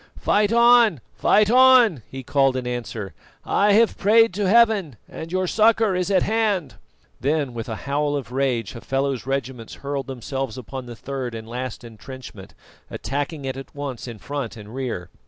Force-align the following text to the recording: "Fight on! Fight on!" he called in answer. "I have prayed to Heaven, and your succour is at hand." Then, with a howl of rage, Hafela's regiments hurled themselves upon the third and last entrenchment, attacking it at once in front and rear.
"Fight 0.17 0.51
on! 0.51 0.99
Fight 1.13 1.51
on!" 1.51 2.01
he 2.09 2.23
called 2.23 2.57
in 2.57 2.65
answer. 2.65 3.13
"I 3.45 3.73
have 3.73 3.99
prayed 3.99 4.33
to 4.33 4.49
Heaven, 4.49 4.95
and 5.07 5.31
your 5.31 5.45
succour 5.45 5.95
is 5.95 6.09
at 6.09 6.23
hand." 6.23 6.73
Then, 7.19 7.53
with 7.53 7.69
a 7.69 7.75
howl 7.85 8.15
of 8.15 8.31
rage, 8.31 8.71
Hafela's 8.73 9.27
regiments 9.27 9.75
hurled 9.85 10.07
themselves 10.07 10.57
upon 10.57 10.87
the 10.87 10.95
third 10.95 11.35
and 11.35 11.47
last 11.47 11.83
entrenchment, 11.83 12.55
attacking 12.89 13.45
it 13.45 13.55
at 13.55 13.75
once 13.75 14.07
in 14.07 14.17
front 14.17 14.57
and 14.57 14.73
rear. 14.73 15.11